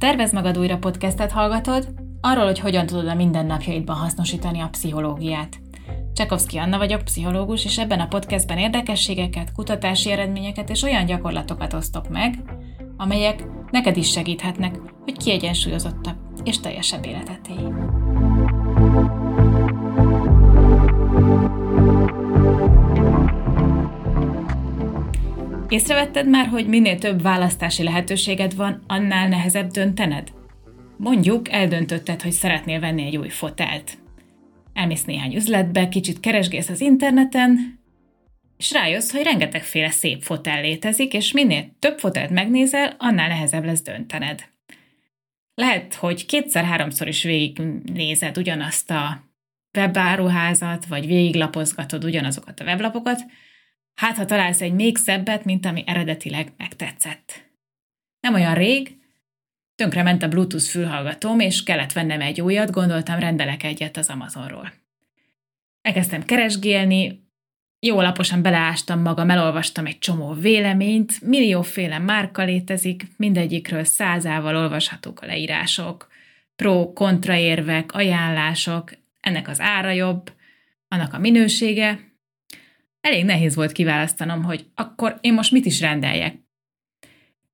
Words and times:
Tervez 0.00 0.32
magad 0.32 0.58
újra 0.58 0.78
podcastet 0.78 1.30
hallgatod, 1.30 1.88
arról, 2.20 2.44
hogy 2.44 2.58
hogyan 2.58 2.86
tudod 2.86 3.08
a 3.08 3.14
mindennapjaidban 3.14 3.96
hasznosítani 3.96 4.60
a 4.60 4.68
pszichológiát. 4.70 5.60
Csekovszki 6.12 6.58
Anna 6.58 6.78
vagyok, 6.78 7.02
pszichológus, 7.02 7.64
és 7.64 7.78
ebben 7.78 8.00
a 8.00 8.06
podcastben 8.06 8.58
érdekességeket, 8.58 9.52
kutatási 9.52 10.10
eredményeket 10.10 10.70
és 10.70 10.82
olyan 10.82 11.06
gyakorlatokat 11.06 11.72
osztok 11.72 12.08
meg, 12.08 12.42
amelyek 12.96 13.44
neked 13.70 13.96
is 13.96 14.10
segíthetnek, 14.10 14.80
hogy 15.04 15.16
kiegyensúlyozottabb 15.16 16.16
és 16.44 16.60
teljesebb 16.60 17.06
életet 17.06 17.48
élj. 17.48 17.99
Észrevetted 25.70 26.28
már, 26.28 26.46
hogy 26.46 26.66
minél 26.66 26.98
több 26.98 27.22
választási 27.22 27.82
lehetőséged 27.82 28.54
van, 28.54 28.84
annál 28.86 29.28
nehezebb 29.28 29.70
döntened? 29.70 30.32
Mondjuk 30.96 31.52
eldöntötted, 31.52 32.22
hogy 32.22 32.32
szeretnél 32.32 32.80
venni 32.80 33.02
egy 33.06 33.16
új 33.16 33.28
fotelt. 33.28 33.98
Elmész 34.72 35.04
néhány 35.04 35.34
üzletbe, 35.34 35.88
kicsit 35.88 36.20
keresgélsz 36.20 36.68
az 36.68 36.80
interneten, 36.80 37.80
és 38.56 38.72
rájössz, 38.72 39.10
hogy 39.10 39.22
rengetegféle 39.22 39.90
szép 39.90 40.22
fotel 40.22 40.60
létezik, 40.60 41.12
és 41.12 41.32
minél 41.32 41.76
több 41.78 41.98
fotelt 41.98 42.30
megnézel, 42.30 42.94
annál 42.98 43.28
nehezebb 43.28 43.64
lesz 43.64 43.82
döntened. 43.82 44.44
Lehet, 45.54 45.94
hogy 45.94 46.26
kétszer-háromszor 46.26 47.08
is 47.08 47.22
végignézed 47.22 48.38
ugyanazt 48.38 48.90
a 48.90 49.24
webáruházat, 49.78 50.86
vagy 50.86 51.06
végiglapozgatod 51.06 52.04
ugyanazokat 52.04 52.60
a 52.60 52.64
weblapokat, 52.64 53.20
Hát, 54.00 54.16
ha 54.16 54.24
találsz 54.24 54.60
egy 54.60 54.72
még 54.72 54.96
szebbet, 54.96 55.44
mint 55.44 55.66
ami 55.66 55.84
eredetileg 55.86 56.52
megtetszett. 56.56 57.50
Nem 58.20 58.34
olyan 58.34 58.54
rég, 58.54 58.98
tönkre 59.74 60.02
ment 60.02 60.22
a 60.22 60.28
Bluetooth 60.28 60.64
fülhallgatóm, 60.64 61.40
és 61.40 61.62
kellett 61.62 61.92
vennem 61.92 62.20
egy 62.20 62.40
újat, 62.40 62.70
gondoltam, 62.70 63.18
rendelek 63.18 63.62
egyet 63.62 63.96
az 63.96 64.08
Amazonról. 64.08 64.72
Elkezdtem 65.82 66.24
keresgélni, 66.24 67.28
jó 67.80 67.98
alaposan 67.98 68.42
beleástam 68.42 69.00
magam, 69.00 69.30
elolvastam 69.30 69.86
egy 69.86 69.98
csomó 69.98 70.32
véleményt, 70.32 71.20
millióféle 71.20 71.98
márka 71.98 72.44
létezik, 72.44 73.06
mindegyikről 73.16 73.84
százával 73.84 74.56
olvashatók 74.56 75.20
a 75.20 75.26
leírások, 75.26 76.08
pro-kontraérvek, 76.56 77.92
ajánlások, 77.92 78.92
ennek 79.20 79.48
az 79.48 79.60
ára 79.60 79.90
jobb, 79.90 80.32
annak 80.88 81.14
a 81.14 81.18
minősége, 81.18 82.09
elég 83.00 83.24
nehéz 83.24 83.54
volt 83.54 83.72
kiválasztanom, 83.72 84.42
hogy 84.42 84.66
akkor 84.74 85.18
én 85.20 85.32
most 85.32 85.52
mit 85.52 85.66
is 85.66 85.80
rendeljek. 85.80 86.36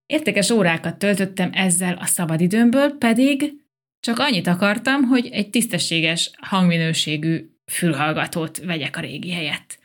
Értékes 0.07 0.51
órákat 0.51 0.99
töltöttem 0.99 1.51
ezzel 1.53 1.95
a 1.95 2.07
szabadidőmből, 2.07 2.99
pedig 2.99 3.55
csak 4.01 4.19
annyit 4.19 4.47
akartam, 4.47 5.03
hogy 5.03 5.27
egy 5.27 5.51
tisztességes 5.51 6.31
hangminőségű 6.41 7.51
fülhallgatót 7.73 8.59
vegyek 8.59 8.97
a 8.97 9.01
régi 9.01 9.33
helyett. 9.33 9.79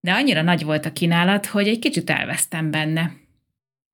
De 0.00 0.12
annyira 0.12 0.42
nagy 0.42 0.64
volt 0.64 0.86
a 0.86 0.92
kínálat, 0.92 1.46
hogy 1.46 1.68
egy 1.68 1.78
kicsit 1.78 2.10
elvesztem 2.10 2.70
benne. 2.70 3.12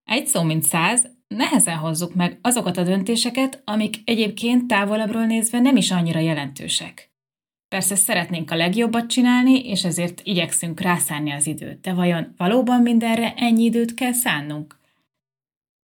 Egy 0.04 0.26
szó 0.26 0.42
mint 0.42 0.62
száz, 0.62 1.10
nehezen 1.28 1.76
hozzuk 1.76 2.14
meg 2.14 2.38
azokat 2.42 2.76
a 2.76 2.82
döntéseket, 2.82 3.62
amik 3.64 3.96
egyébként 4.04 4.66
távolabbról 4.66 5.26
nézve 5.26 5.58
nem 5.58 5.76
is 5.76 5.90
annyira 5.90 6.18
jelentősek. 6.18 7.10
Persze 7.68 7.94
szeretnénk 7.94 8.50
a 8.50 8.56
legjobbat 8.56 9.06
csinálni, 9.06 9.68
és 9.68 9.84
ezért 9.84 10.20
igyekszünk 10.24 10.80
rászánni 10.80 11.30
az 11.30 11.46
időt, 11.46 11.80
de 11.80 11.92
vajon 11.92 12.34
valóban 12.36 12.82
mindenre 12.82 13.34
ennyi 13.36 13.64
időt 13.64 13.94
kell 13.94 14.12
szánnunk? 14.12 14.78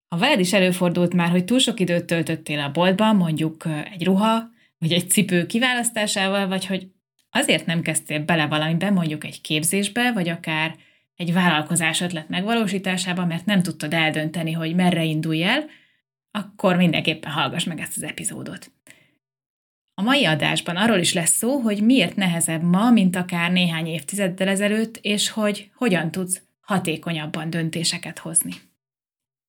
Ha 0.09 0.19
veled 0.19 0.41
is 0.41 0.53
előfordult 0.53 1.15
már, 1.15 1.31
hogy 1.31 1.45
túl 1.45 1.59
sok 1.59 1.81
időt 1.81 2.05
töltöttél 2.05 2.61
a 2.61 2.71
boltban, 2.71 3.17
mondjuk 3.17 3.65
egy 3.93 4.05
ruha, 4.05 4.51
vagy 4.79 4.93
egy 4.93 5.11
cipő 5.11 5.47
kiválasztásával, 5.47 6.47
vagy 6.49 6.67
hogy 6.67 6.91
azért 7.31 7.67
nem 7.67 7.83
kezdtél 7.83 8.25
bele 8.25 8.47
valamibe, 8.47 8.91
mondjuk 8.91 9.25
egy 9.25 9.41
képzésbe, 9.41 10.13
vagy 10.13 10.29
akár 10.29 10.77
egy 11.17 11.33
vállalkozás 11.33 12.01
ötlet 12.01 12.29
megvalósításába, 12.29 13.27
mert 13.27 13.47
nem 13.47 13.63
tudtad 13.63 13.95
eldönteni, 13.95 14.53
hogy 14.53 14.75
merre 14.75 15.05
indulj 15.05 15.43
el, 15.43 15.65
akkor 16.31 16.77
mindenképpen 16.77 17.33
hallgass 17.33 17.65
meg 17.65 17.81
ezt 17.81 17.97
az 17.97 18.03
epizódot. 18.03 18.71
A 19.95 20.03
mai 20.03 20.25
adásban 20.25 20.77
arról 20.77 20.99
is 20.99 21.13
lesz 21.13 21.37
szó, 21.37 21.59
hogy 21.59 21.83
miért 21.83 22.17
nehezebb 22.17 22.63
ma, 22.63 22.91
mint 22.91 23.17
akár 23.17 23.53
néhány 23.53 23.87
évtizeddel 23.87 24.49
ezelőtt, 24.49 24.99
és 25.03 25.31
hogy 25.31 25.71
hogyan 25.75 26.11
tudsz 26.11 26.43
hatékonyabban 26.61 27.51
döntéseket 27.51 28.19
hozni. 28.19 28.53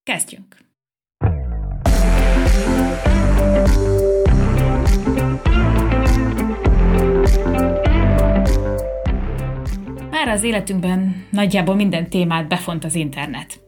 Kezdjünk! 0.03 0.57
Már 10.09 10.27
az 10.27 10.43
életünkben 10.43 11.25
nagyjából 11.29 11.75
minden 11.75 12.09
témát 12.09 12.47
befont 12.47 12.83
az 12.83 12.95
internet. 12.95 13.61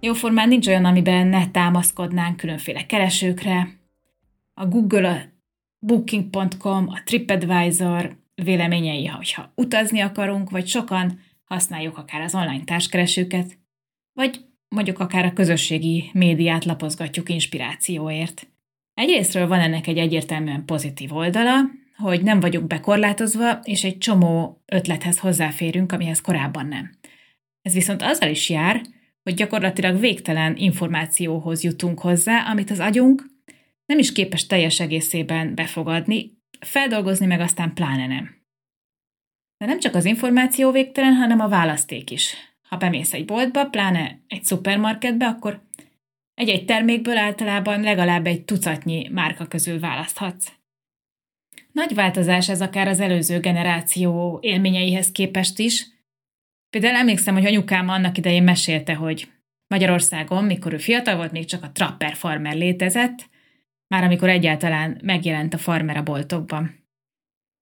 Jóformán 0.00 0.48
nincs 0.48 0.66
olyan, 0.66 0.84
amiben 0.84 1.26
ne 1.26 1.50
támaszkodnánk 1.50 2.36
különféle 2.36 2.86
keresőkre. 2.86 3.68
A 4.54 4.66
Google 4.66 5.29
Booking.com, 5.86 6.88
a 6.88 7.00
TripAdvisor 7.04 8.16
véleményei, 8.34 9.06
hogyha 9.06 9.52
utazni 9.54 10.00
akarunk, 10.00 10.50
vagy 10.50 10.66
sokan 10.66 11.20
használjuk 11.44 11.98
akár 11.98 12.20
az 12.20 12.34
online 12.34 12.64
társkeresőket, 12.64 13.58
vagy 14.12 14.44
mondjuk 14.68 14.98
akár 14.98 15.24
a 15.24 15.32
közösségi 15.32 16.10
médiát 16.12 16.64
lapozgatjuk 16.64 17.28
inspirációért. 17.28 18.48
Egyrésztről 18.94 19.46
van 19.46 19.60
ennek 19.60 19.86
egy 19.86 19.98
egyértelműen 19.98 20.64
pozitív 20.64 21.12
oldala, 21.12 21.60
hogy 21.96 22.22
nem 22.22 22.40
vagyunk 22.40 22.66
bekorlátozva, 22.66 23.60
és 23.62 23.84
egy 23.84 23.98
csomó 23.98 24.62
ötlethez 24.66 25.18
hozzáférünk, 25.18 25.92
amihez 25.92 26.20
korábban 26.20 26.66
nem. 26.66 26.90
Ez 27.62 27.72
viszont 27.72 28.02
azzal 28.02 28.28
is 28.28 28.50
jár, 28.50 28.82
hogy 29.22 29.34
gyakorlatilag 29.34 30.00
végtelen 30.00 30.56
információhoz 30.56 31.62
jutunk 31.62 32.00
hozzá, 32.00 32.50
amit 32.50 32.70
az 32.70 32.78
agyunk 32.78 33.26
nem 33.90 33.98
is 33.98 34.12
képes 34.12 34.46
teljes 34.46 34.80
egészében 34.80 35.54
befogadni, 35.54 36.38
feldolgozni 36.60 37.26
meg 37.26 37.40
aztán 37.40 37.74
pláne 37.74 38.06
nem. 38.06 38.42
De 39.58 39.66
nem 39.66 39.78
csak 39.78 39.94
az 39.94 40.04
információ 40.04 40.70
végtelen, 40.70 41.14
hanem 41.14 41.40
a 41.40 41.48
választék 41.48 42.10
is. 42.10 42.34
Ha 42.68 42.76
bemész 42.76 43.12
egy 43.12 43.24
boltba, 43.24 43.64
pláne 43.64 44.20
egy 44.26 44.44
szupermarketbe, 44.44 45.26
akkor 45.26 45.62
egy-egy 46.34 46.64
termékből 46.64 47.16
általában 47.16 47.80
legalább 47.80 48.26
egy 48.26 48.44
tucatnyi 48.44 49.08
márka 49.08 49.46
közül 49.46 49.80
választhatsz. 49.80 50.52
Nagy 51.72 51.94
változás 51.94 52.48
ez 52.48 52.60
akár 52.60 52.88
az 52.88 53.00
előző 53.00 53.40
generáció 53.40 54.38
élményeihez 54.42 55.12
képest 55.12 55.58
is. 55.58 55.86
Például 56.70 56.96
emlékszem, 56.96 57.34
hogy 57.34 57.46
anyukám 57.46 57.88
annak 57.88 58.18
idején 58.18 58.42
mesélte, 58.42 58.94
hogy 58.94 59.28
Magyarországon, 59.66 60.44
mikor 60.44 60.72
ő 60.72 60.78
fiatal 60.78 61.16
volt, 61.16 61.32
még 61.32 61.44
csak 61.44 61.62
a 61.62 61.72
Trapper 61.72 62.14
Farmer 62.14 62.54
létezett, 62.54 63.28
már 63.90 64.04
amikor 64.04 64.28
egyáltalán 64.28 65.00
megjelent 65.02 65.54
a 65.54 65.58
farmer 65.58 65.96
a 65.96 66.02
boltokban. 66.02 66.88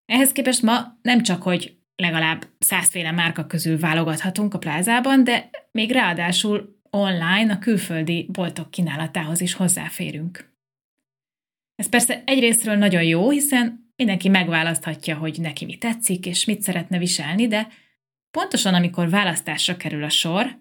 Ehhez 0.05 0.31
képest 0.31 0.61
ma 0.61 0.97
nem 1.01 1.23
csak, 1.23 1.43
hogy 1.43 1.77
legalább 1.95 2.47
százféle 2.59 3.11
márka 3.11 3.47
közül 3.47 3.79
válogathatunk 3.79 4.53
a 4.53 4.57
plázában, 4.57 5.23
de 5.23 5.49
még 5.71 5.91
ráadásul 5.91 6.79
online 6.89 7.53
a 7.53 7.59
külföldi 7.59 8.27
boltok 8.31 8.71
kínálatához 8.71 9.41
is 9.41 9.53
hozzáférünk. 9.53 10.55
Ez 11.75 11.89
persze 11.89 12.23
egyrésztről 12.25 12.75
nagyon 12.75 13.03
jó, 13.03 13.29
hiszen 13.29 13.91
mindenki 13.95 14.29
megválaszthatja, 14.29 15.17
hogy 15.17 15.39
neki 15.41 15.65
mi 15.65 15.77
tetszik 15.77 16.25
és 16.25 16.45
mit 16.45 16.61
szeretne 16.61 16.97
viselni, 16.97 17.47
de 17.47 17.67
pontosan 18.31 18.73
amikor 18.73 19.09
választásra 19.09 19.77
kerül 19.77 20.03
a 20.03 20.09
sor, 20.09 20.59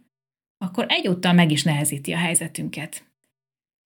akkor 0.58 0.86
egyúttal 0.88 1.32
meg 1.32 1.50
is 1.50 1.62
nehezíti 1.62 2.12
a 2.12 2.18
helyzetünket. 2.18 3.04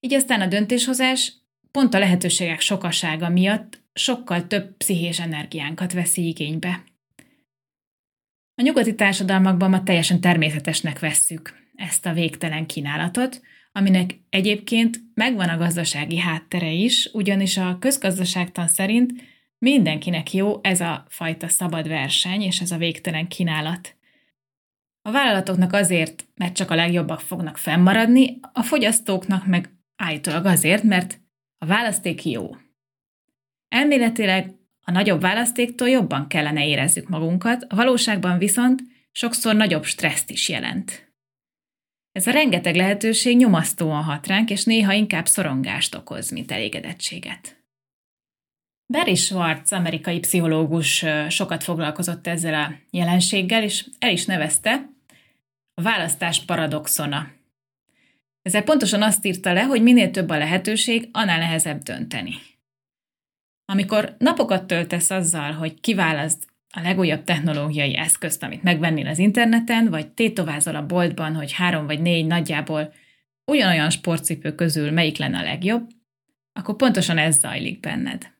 Így 0.00 0.14
aztán 0.14 0.40
a 0.40 0.46
döntéshozás 0.46 1.39
pont 1.70 1.94
a 1.94 1.98
lehetőségek 1.98 2.60
sokasága 2.60 3.28
miatt 3.28 3.82
sokkal 3.92 4.46
több 4.46 4.76
pszichés 4.76 5.20
energiánkat 5.20 5.92
veszi 5.92 6.26
igénybe. 6.26 6.84
A 8.54 8.62
nyugati 8.62 8.94
társadalmakban 8.94 9.70
ma 9.70 9.82
teljesen 9.82 10.20
természetesnek 10.20 10.98
vesszük 10.98 11.54
ezt 11.74 12.06
a 12.06 12.12
végtelen 12.12 12.66
kínálatot, 12.66 13.40
aminek 13.72 14.20
egyébként 14.28 15.00
megvan 15.14 15.48
a 15.48 15.56
gazdasági 15.56 16.18
háttere 16.18 16.70
is, 16.70 17.08
ugyanis 17.12 17.56
a 17.56 17.76
közgazdaságtan 17.78 18.68
szerint 18.68 19.12
mindenkinek 19.58 20.32
jó 20.32 20.58
ez 20.62 20.80
a 20.80 21.06
fajta 21.08 21.48
szabad 21.48 21.88
verseny 21.88 22.42
és 22.42 22.60
ez 22.60 22.70
a 22.70 22.76
végtelen 22.76 23.28
kínálat. 23.28 23.96
A 25.02 25.10
vállalatoknak 25.10 25.72
azért, 25.72 26.26
mert 26.34 26.54
csak 26.54 26.70
a 26.70 26.74
legjobbak 26.74 27.20
fognak 27.20 27.56
fennmaradni, 27.56 28.38
a 28.52 28.62
fogyasztóknak 28.62 29.46
meg 29.46 29.70
állítólag 29.96 30.44
azért, 30.44 30.82
mert 30.82 31.20
a 31.62 31.66
választék 31.66 32.24
jó. 32.24 32.56
Elméletileg 33.68 34.54
a 34.84 34.90
nagyobb 34.90 35.20
választéktól 35.20 35.88
jobban 35.88 36.26
kellene 36.28 36.66
érezzük 36.66 37.08
magunkat, 37.08 37.64
a 37.68 37.74
valóságban 37.74 38.38
viszont 38.38 38.82
sokszor 39.12 39.54
nagyobb 39.54 39.84
stresszt 39.84 40.30
is 40.30 40.48
jelent. 40.48 41.12
Ez 42.12 42.26
a 42.26 42.30
rengeteg 42.30 42.76
lehetőség 42.76 43.36
nyomasztóan 43.36 44.02
hat 44.02 44.26
ránk, 44.26 44.50
és 44.50 44.64
néha 44.64 44.92
inkább 44.92 45.26
szorongást 45.26 45.94
okoz, 45.94 46.30
mint 46.30 46.50
elégedettséget. 46.50 47.64
Barry 48.86 49.14
Schwartz, 49.14 49.72
amerikai 49.72 50.18
pszichológus 50.18 51.04
sokat 51.28 51.64
foglalkozott 51.64 52.26
ezzel 52.26 52.54
a 52.54 52.72
jelenséggel, 52.90 53.62
és 53.62 53.86
el 53.98 54.10
is 54.10 54.24
nevezte 54.24 54.90
a 55.74 55.82
választás 55.82 56.44
paradoxona. 56.44 57.38
Ezzel 58.42 58.62
pontosan 58.62 59.02
azt 59.02 59.26
írta 59.26 59.52
le, 59.52 59.62
hogy 59.62 59.82
minél 59.82 60.10
több 60.10 60.28
a 60.28 60.38
lehetőség, 60.38 61.08
annál 61.12 61.38
nehezebb 61.38 61.82
dönteni. 61.82 62.34
Amikor 63.64 64.14
napokat 64.18 64.66
töltesz 64.66 65.10
azzal, 65.10 65.52
hogy 65.52 65.80
kiválaszt 65.80 66.46
a 66.72 66.80
legújabb 66.80 67.24
technológiai 67.24 67.96
eszközt, 67.96 68.42
amit 68.42 68.62
megvennél 68.62 69.06
az 69.06 69.18
interneten, 69.18 69.90
vagy 69.90 70.08
tétovázol 70.08 70.74
a 70.74 70.86
boltban, 70.86 71.34
hogy 71.34 71.52
három 71.52 71.86
vagy 71.86 72.00
négy 72.00 72.26
nagyjából 72.26 72.92
ugyanolyan 73.44 73.90
sportcipő 73.90 74.54
közül 74.54 74.90
melyik 74.90 75.16
lenne 75.16 75.38
a 75.38 75.42
legjobb, 75.42 75.88
akkor 76.52 76.76
pontosan 76.76 77.18
ez 77.18 77.38
zajlik 77.38 77.80
benned. 77.80 78.32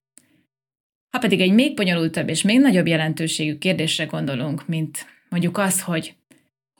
Ha 1.10 1.18
pedig 1.18 1.40
egy 1.40 1.52
még 1.52 1.74
bonyolultabb 1.74 2.28
és 2.28 2.42
még 2.42 2.60
nagyobb 2.60 2.86
jelentőségű 2.86 3.58
kérdésre 3.58 4.04
gondolunk, 4.04 4.66
mint 4.66 5.06
mondjuk 5.28 5.58
az, 5.58 5.82
hogy 5.82 6.14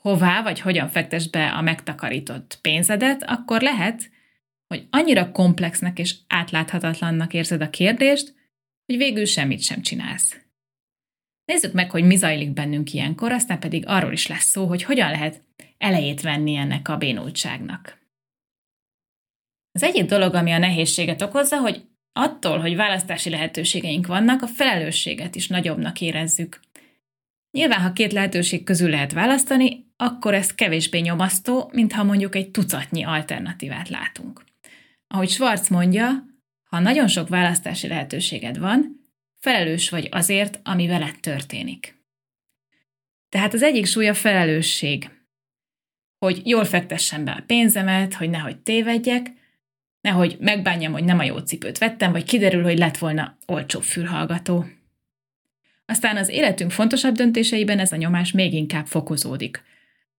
hová 0.01 0.41
vagy 0.41 0.59
hogyan 0.59 0.89
fektes 0.89 1.29
be 1.29 1.47
a 1.47 1.61
megtakarított 1.61 2.59
pénzedet, 2.61 3.23
akkor 3.23 3.61
lehet, 3.61 4.09
hogy 4.67 4.87
annyira 4.89 5.31
komplexnek 5.31 5.99
és 5.99 6.15
átláthatatlannak 6.27 7.33
érzed 7.33 7.61
a 7.61 7.69
kérdést, 7.69 8.33
hogy 8.85 8.97
végül 8.97 9.25
semmit 9.25 9.61
sem 9.61 9.81
csinálsz. 9.81 10.41
Nézzük 11.45 11.73
meg, 11.73 11.91
hogy 11.91 12.03
mi 12.03 12.15
zajlik 12.15 12.53
bennünk 12.53 12.93
ilyenkor, 12.93 13.31
aztán 13.31 13.59
pedig 13.59 13.83
arról 13.87 14.11
is 14.11 14.27
lesz 14.27 14.45
szó, 14.45 14.65
hogy 14.65 14.83
hogyan 14.83 15.09
lehet 15.09 15.43
elejét 15.77 16.21
venni 16.21 16.55
ennek 16.55 16.87
a 16.87 16.97
bénultságnak. 16.97 17.99
Az 19.71 19.83
egyik 19.83 20.05
dolog, 20.05 20.33
ami 20.33 20.51
a 20.51 20.57
nehézséget 20.57 21.21
okozza, 21.21 21.57
hogy 21.57 21.85
attól, 22.13 22.59
hogy 22.59 22.75
választási 22.75 23.29
lehetőségeink 23.29 24.07
vannak, 24.07 24.41
a 24.41 24.47
felelősséget 24.47 25.35
is 25.35 25.47
nagyobbnak 25.47 26.01
érezzük. 26.01 26.59
Nyilván, 27.51 27.81
ha 27.81 27.93
két 27.93 28.11
lehetőség 28.11 28.63
közül 28.63 28.89
lehet 28.89 29.11
választani, 29.11 29.85
akkor 29.95 30.33
ez 30.33 30.55
kevésbé 30.55 30.99
nyomasztó, 30.99 31.69
mint 31.73 31.93
ha 31.93 32.03
mondjuk 32.03 32.35
egy 32.35 32.51
tucatnyi 32.51 33.03
alternatívát 33.03 33.89
látunk. 33.89 34.43
Ahogy 35.07 35.29
Schwarz 35.29 35.67
mondja, 35.67 36.25
ha 36.69 36.79
nagyon 36.79 37.07
sok 37.07 37.29
választási 37.29 37.87
lehetőséged 37.87 38.57
van, 38.57 38.99
felelős 39.39 39.89
vagy 39.89 40.07
azért, 40.11 40.59
ami 40.63 40.87
veled 40.87 41.19
történik. 41.19 41.99
Tehát 43.29 43.53
az 43.53 43.61
egyik 43.61 43.85
súlya 43.85 44.13
felelősség, 44.13 45.09
hogy 46.17 46.41
jól 46.47 46.65
fektessem 46.65 47.23
be 47.23 47.31
a 47.31 47.43
pénzemet, 47.47 48.13
hogy 48.13 48.29
nehogy 48.29 48.57
tévedjek, 48.57 49.31
nehogy 50.01 50.37
megbánjam, 50.39 50.91
hogy 50.91 51.03
nem 51.03 51.19
a 51.19 51.23
jó 51.23 51.37
cipőt 51.37 51.77
vettem, 51.77 52.11
vagy 52.11 52.23
kiderül, 52.23 52.63
hogy 52.63 52.77
lett 52.77 52.97
volna 52.97 53.37
olcsó 53.47 53.79
fülhallgató. 53.79 54.65
Aztán 55.85 56.17
az 56.17 56.29
életünk 56.29 56.71
fontosabb 56.71 57.15
döntéseiben 57.15 57.79
ez 57.79 57.91
a 57.91 57.95
nyomás 57.95 58.31
még 58.31 58.53
inkább 58.53 58.85
fokozódik. 58.85 59.63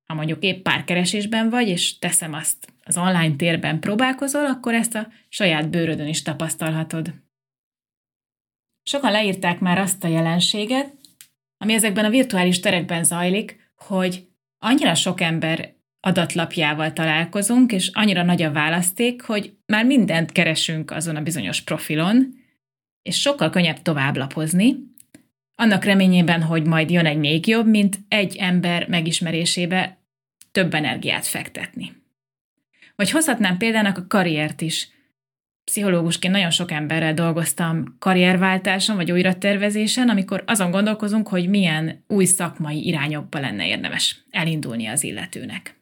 Ha 0.04 0.14
mondjuk 0.14 0.42
épp 0.42 0.62
párkeresésben 0.62 1.50
vagy, 1.50 1.68
és 1.68 1.98
teszem 1.98 2.32
azt 2.32 2.72
az 2.84 2.96
online 2.96 3.36
térben 3.36 3.80
próbálkozol, 3.80 4.46
akkor 4.46 4.74
ezt 4.74 4.94
a 4.94 5.08
saját 5.28 5.70
bőrödön 5.70 6.06
is 6.06 6.22
tapasztalhatod. 6.22 7.14
Sokan 8.82 9.12
leírták 9.12 9.58
már 9.58 9.78
azt 9.78 10.04
a 10.04 10.08
jelenséget, 10.08 10.94
ami 11.56 11.72
ezekben 11.72 12.04
a 12.04 12.10
virtuális 12.10 12.60
terekben 12.60 13.04
zajlik, 13.04 13.72
hogy 13.76 14.26
annyira 14.58 14.94
sok 14.94 15.20
ember 15.20 15.74
adatlapjával 16.00 16.92
találkozunk, 16.92 17.72
és 17.72 17.90
annyira 17.92 18.22
nagy 18.22 18.42
a 18.42 18.52
választék, 18.52 19.22
hogy 19.22 19.56
már 19.66 19.84
mindent 19.84 20.32
keresünk 20.32 20.90
azon 20.90 21.16
a 21.16 21.22
bizonyos 21.22 21.60
profilon, 21.60 22.34
és 23.02 23.20
sokkal 23.20 23.50
könnyebb 23.50 23.82
tovább 23.82 24.16
lapozni, 24.16 24.76
annak 25.54 25.84
reményében, 25.84 26.42
hogy 26.42 26.66
majd 26.66 26.90
jön 26.90 27.06
egy 27.06 27.18
még 27.18 27.46
jobb, 27.46 27.66
mint 27.66 27.98
egy 28.08 28.36
ember 28.36 28.88
megismerésébe 28.88 29.98
több 30.52 30.74
energiát 30.74 31.26
fektetni. 31.26 31.92
Vagy 32.96 33.10
hozhatnám 33.10 33.56
példának 33.56 33.98
a 33.98 34.06
karriert 34.06 34.60
is. 34.60 34.90
Pszichológusként 35.64 36.32
nagyon 36.32 36.50
sok 36.50 36.70
emberrel 36.70 37.14
dolgoztam 37.14 37.96
karrierváltáson 37.98 38.96
vagy 38.96 39.12
újratervezésen, 39.12 40.08
amikor 40.08 40.42
azon 40.46 40.70
gondolkozunk, 40.70 41.28
hogy 41.28 41.48
milyen 41.48 42.04
új 42.08 42.24
szakmai 42.24 42.86
irányokba 42.86 43.40
lenne 43.40 43.66
érdemes 43.66 44.24
elindulni 44.30 44.86
az 44.86 45.04
illetőnek. 45.04 45.80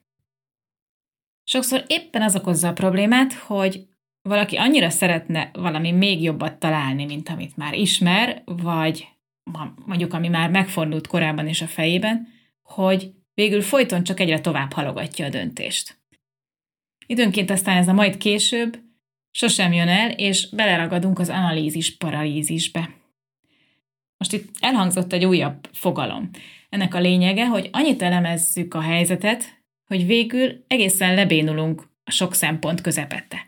Sokszor 1.44 1.84
éppen 1.86 2.22
az 2.22 2.36
okozza 2.36 2.68
a 2.68 2.72
problémát, 2.72 3.32
hogy 3.32 3.86
valaki 4.22 4.56
annyira 4.56 4.90
szeretne 4.90 5.50
valami 5.52 5.92
még 5.92 6.22
jobbat 6.22 6.58
találni, 6.58 7.04
mint 7.04 7.28
amit 7.28 7.56
már 7.56 7.74
ismer, 7.74 8.42
vagy 8.44 9.08
mondjuk 9.84 10.12
ami 10.12 10.28
már 10.28 10.50
megfordult 10.50 11.06
korábban 11.06 11.48
is 11.48 11.62
a 11.62 11.66
fejében, 11.66 12.28
hogy 12.62 13.12
végül 13.34 13.62
folyton 13.62 14.04
csak 14.04 14.20
egyre 14.20 14.40
tovább 14.40 14.72
halogatja 14.72 15.26
a 15.26 15.28
döntést. 15.28 15.98
Időnként 17.06 17.50
aztán 17.50 17.76
ez 17.76 17.88
a 17.88 17.92
majd 17.92 18.16
később 18.16 18.78
sosem 19.30 19.72
jön 19.72 19.88
el, 19.88 20.10
és 20.10 20.48
beleragadunk 20.50 21.18
az 21.18 21.28
analízis 21.28 21.96
paralízisbe. 21.96 22.90
Most 24.16 24.32
itt 24.32 24.48
elhangzott 24.60 25.12
egy 25.12 25.24
újabb 25.24 25.68
fogalom. 25.72 26.30
Ennek 26.68 26.94
a 26.94 27.00
lényege, 27.00 27.46
hogy 27.46 27.68
annyit 27.72 28.02
elemezzük 28.02 28.74
a 28.74 28.80
helyzetet, 28.80 29.62
hogy 29.86 30.06
végül 30.06 30.64
egészen 30.66 31.14
lebénulunk 31.14 31.90
a 32.04 32.10
sok 32.10 32.34
szempont 32.34 32.80
közepette. 32.80 33.46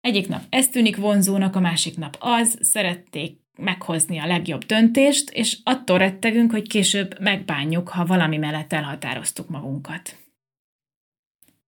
Egyik 0.00 0.28
nap 0.28 0.42
ez 0.48 0.68
tűnik 0.68 0.96
vonzónak, 0.96 1.56
a 1.56 1.60
másik 1.60 1.96
nap 1.96 2.16
az, 2.20 2.58
szerették 2.60 3.40
meghozni 3.58 4.18
a 4.18 4.26
legjobb 4.26 4.64
döntést, 4.64 5.30
és 5.30 5.58
attól 5.62 5.98
rettegünk, 5.98 6.50
hogy 6.50 6.68
később 6.68 7.20
megbánjuk, 7.20 7.88
ha 7.88 8.06
valami 8.06 8.36
mellett 8.36 8.72
elhatároztuk 8.72 9.48
magunkat. 9.48 10.16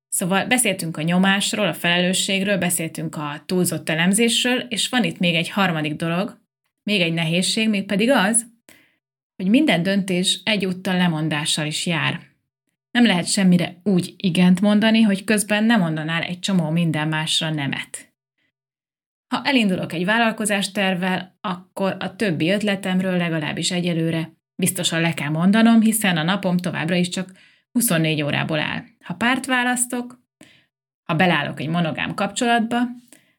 Szóval 0.09 0.47
beszéltünk 0.47 0.97
a 0.97 1.03
nyomásról, 1.03 1.67
a 1.67 1.75
felelősségről, 1.75 2.59
beszéltünk 2.59 3.17
a 3.17 3.43
túlzott 3.47 3.89
elemzésről, 3.89 4.59
és 4.59 4.89
van 4.89 5.05
itt 5.05 5.19
még 5.19 5.35
egy 5.35 5.51
harmadik 5.51 5.95
dolog, 5.95 6.41
még 6.83 7.01
egy 7.01 7.13
nehézség, 7.13 7.69
még 7.69 7.87
pedig 7.87 8.11
az, 8.11 8.47
hogy 9.37 9.47
minden 9.47 9.83
döntés 9.83 10.41
egyúttal 10.45 10.97
lemondással 10.97 11.67
is 11.67 11.87
jár. 11.87 12.21
Nem 12.91 13.07
lehet 13.07 13.27
semmire 13.27 13.81
úgy 13.83 14.15
igent 14.17 14.61
mondani, 14.61 15.01
hogy 15.01 15.25
közben 15.25 15.65
nem 15.65 15.81
mondanál 15.81 16.23
egy 16.23 16.39
csomó 16.39 16.71
minden 16.71 17.09
másra 17.09 17.51
nemet. 17.51 18.10
Ha 19.31 19.43
elindulok 19.45 19.93
egy 19.93 20.05
vállalkozás 20.05 20.71
tervvel, 20.71 21.39
akkor 21.41 21.97
a 21.99 22.17
többi 22.17 22.51
ötletemről 22.51 23.17
legalábbis 23.17 23.71
egyelőre 23.71 24.33
biztosan 24.57 25.01
le 25.01 25.15
kell 25.15 25.29
mondanom, 25.29 25.81
hiszen 25.81 26.17
a 26.17 26.23
napom 26.23 26.57
továbbra 26.57 26.95
is 26.95 27.09
csak 27.09 27.33
24 27.73 28.23
órából 28.23 28.59
áll. 28.59 28.83
Ha 29.05 29.15
párt 29.15 29.47
választok, 29.47 30.21
ha 31.05 31.15
belállok 31.15 31.61
egy 31.61 31.69
monogám 31.69 32.15
kapcsolatba, 32.15 32.79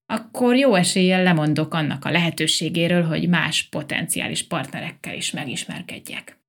akkor 0.06 0.56
jó 0.56 0.76
eséllyel 0.76 1.24
lemondok 1.24 1.74
annak 1.74 2.06
a 2.06 2.12
lehetőségéről, 2.12 3.04
hogy 3.04 3.30
más 3.30 3.64
potenciális 3.70 4.48
partnerekkel 4.48 5.16
is 5.16 5.32
megismerkedjek. 5.32 6.40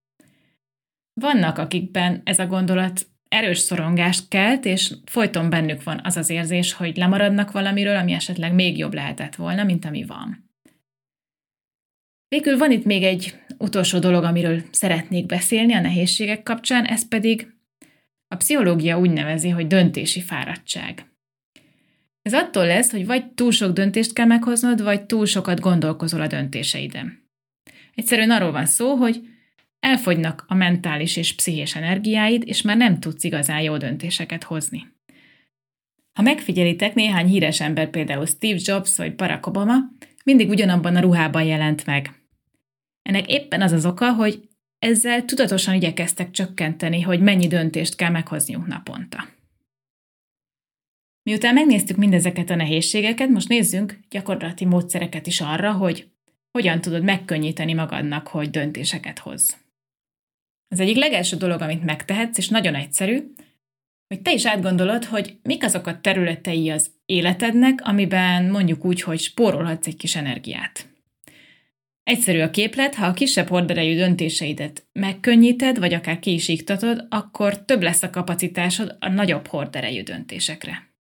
Vannak, 1.21 1.59
akikben 1.59 2.21
ez 2.25 2.39
a 2.39 2.47
gondolat 2.47 3.07
erős 3.33 3.59
szorongást 3.59 4.29
kelt, 4.29 4.65
és 4.65 4.93
folyton 5.05 5.51
bennük 5.51 5.83
van 5.83 6.01
az 6.05 6.17
az 6.17 6.31
érzés, 6.31 6.73
hogy 6.73 6.97
lemaradnak 6.97 7.53
valamiről, 7.53 7.97
ami 7.97 8.13
esetleg 8.13 8.55
még 8.55 8.79
jobb 8.79 8.95
lehetett 8.95 9.35
volna, 9.35 9.65
mint 9.65 9.85
ami 9.85 10.05
van. 10.05 10.51
Végül 12.29 12.59
van 12.59 12.71
itt 12.71 12.85
még 12.85 13.03
egy 13.03 13.39
utolsó 13.59 13.99
dolog, 13.99 14.25
amiről 14.25 14.63
szeretnék 14.71 15.27
beszélni 15.27 15.75
a 15.75 15.81
nehézségek 15.81 16.43
kapcsán, 16.43 16.85
ez 16.85 17.09
pedig 17.09 17.55
a 18.29 18.37
pszichológia 18.37 18.99
úgy 18.99 19.11
nevezi, 19.11 19.49
hogy 19.49 19.67
döntési 19.67 20.21
fáradtság. 20.21 21.07
Ez 22.23 22.35
attól 22.35 22.67
lesz, 22.67 22.91
hogy 22.91 23.07
vagy 23.07 23.33
túl 23.33 23.51
sok 23.51 23.73
döntést 23.73 24.13
kell 24.13 24.27
meghoznod, 24.27 24.83
vagy 24.83 25.05
túl 25.05 25.27
sokat 25.27 25.61
gondolkozol 25.61 26.21
a 26.21 26.27
döntéseiden. 26.27 27.31
Egyszerűen 27.95 28.31
arról 28.31 28.53
van 28.53 28.67
szó, 28.67 28.95
hogy 28.95 29.32
elfogynak 29.83 30.45
a 30.49 30.55
mentális 30.55 31.17
és 31.17 31.35
pszichés 31.35 31.77
energiáid, 31.77 32.43
és 32.47 32.63
már 32.63 32.77
nem 32.77 33.01
tudsz 33.01 33.25
igazán 33.25 33.61
jó 33.61 33.77
döntéseket 33.77 34.43
hozni. 34.43 34.87
Ha 36.13 36.23
megfigyelitek, 36.23 36.95
néhány 36.95 37.27
híres 37.27 37.61
ember, 37.61 37.91
például 37.91 38.27
Steve 38.27 38.61
Jobs 38.63 38.97
vagy 38.97 39.15
Barack 39.15 39.47
Obama, 39.47 39.75
mindig 40.25 40.49
ugyanabban 40.49 40.97
a 40.97 41.01
ruhában 41.01 41.43
jelent 41.43 41.87
meg. 41.87 42.11
Ennek 43.03 43.29
éppen 43.29 43.63
az 43.63 43.73
az 43.73 43.87
oka, 43.87 44.13
hogy 44.13 44.49
ezzel 44.79 45.25
tudatosan 45.25 45.75
igyekeztek 45.75 46.31
csökkenteni, 46.31 47.01
hogy 47.01 47.21
mennyi 47.21 47.47
döntést 47.47 47.97
kell 47.97 48.11
meghozniuk 48.11 48.67
naponta. 48.67 49.29
Miután 51.23 51.55
megnéztük 51.55 51.97
mindezeket 51.97 52.51
a 52.51 52.55
nehézségeket, 52.55 53.29
most 53.29 53.49
nézzünk 53.49 53.99
gyakorlati 54.11 54.65
módszereket 54.65 55.27
is 55.27 55.41
arra, 55.41 55.73
hogy 55.73 56.11
hogyan 56.51 56.81
tudod 56.81 57.03
megkönnyíteni 57.03 57.73
magadnak, 57.73 58.27
hogy 58.27 58.51
döntéseket 58.51 59.19
hozz. 59.19 59.62
Az 60.73 60.81
egyik 60.81 60.97
legelső 60.97 61.37
dolog, 61.37 61.61
amit 61.61 61.85
megtehetsz, 61.85 62.39
és 62.39 62.49
nagyon 62.49 62.75
egyszerű, 62.75 63.33
hogy 64.09 64.23
te 64.23 64.33
is 64.33 64.47
átgondolod, 64.47 65.05
hogy 65.05 65.37
mik 65.43 65.65
azok 65.65 65.87
a 65.87 66.01
területei 66.01 66.71
az 66.71 66.91
életednek, 67.07 67.81
amiben 67.83 68.45
mondjuk 68.45 68.85
úgy, 68.85 69.03
hogy 69.03 69.19
spórolhatsz 69.19 69.87
egy 69.87 69.97
kis 69.97 70.17
energiát. 70.17 70.89
Egyszerű 72.03 72.41
a 72.41 72.51
képlet, 72.51 72.95
ha 72.95 73.07
a 73.07 73.13
kisebb 73.13 73.49
horderejű 73.49 73.97
döntéseidet 73.97 74.87
megkönnyíted, 74.93 75.79
vagy 75.79 75.95
akár 75.95 76.19
ki 76.19 76.33
is 76.33 76.49
iktatod, 76.49 77.07
akkor 77.09 77.65
több 77.65 77.83
lesz 77.83 78.03
a 78.03 78.11
kapacitásod 78.11 78.97
a 79.01 79.09
nagyobb 79.09 79.47
horderejű 79.47 80.03
döntésekre. 80.03 80.95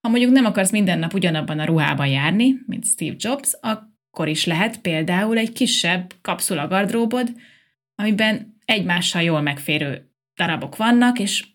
Ha 0.00 0.08
mondjuk 0.08 0.32
nem 0.32 0.44
akarsz 0.44 0.70
minden 0.70 0.98
nap 0.98 1.14
ugyanabban 1.14 1.58
a 1.58 1.64
ruhában 1.64 2.06
járni, 2.06 2.54
mint 2.66 2.86
Steve 2.86 3.16
Jobs, 3.18 3.52
akkor 3.60 4.28
is 4.28 4.44
lehet 4.44 4.80
például 4.80 5.38
egy 5.38 5.52
kisebb 5.52 6.14
kapszula 6.22 6.68
gardróbod, 6.68 7.34
amiben 7.96 8.58
egymással 8.64 9.22
jól 9.22 9.40
megférő 9.40 10.10
darabok 10.36 10.76
vannak, 10.76 11.18
és 11.18 11.46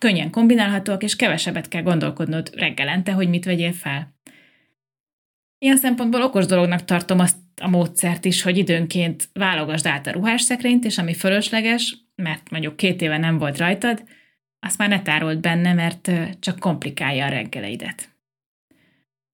könnyen 0.00 0.30
kombinálhatóak, 0.30 1.02
és 1.02 1.16
kevesebbet 1.16 1.68
kell 1.68 1.82
gondolkodnod 1.82 2.50
reggelente, 2.54 3.12
hogy 3.12 3.28
mit 3.28 3.44
vegyél 3.44 3.72
fel. 3.72 4.14
Ilyen 5.58 5.76
szempontból 5.76 6.22
okos 6.22 6.46
dolognak 6.46 6.84
tartom 6.84 7.18
azt 7.18 7.36
a 7.60 7.68
módszert 7.68 8.24
is, 8.24 8.42
hogy 8.42 8.58
időnként 8.58 9.28
válogasd 9.32 9.86
át 9.86 10.06
a 10.06 10.12
ruhásszekrényt, 10.12 10.84
és 10.84 10.98
ami 10.98 11.14
fölösleges, 11.14 11.96
mert 12.14 12.50
mondjuk 12.50 12.76
két 12.76 13.00
éve 13.00 13.16
nem 13.16 13.38
volt 13.38 13.58
rajtad, 13.58 14.04
azt 14.66 14.78
már 14.78 14.88
ne 14.88 15.02
tárolt 15.02 15.40
benne, 15.40 15.72
mert 15.72 16.10
csak 16.38 16.58
komplikálja 16.58 17.26
a 17.26 17.28
reggeleidet. 17.28 18.08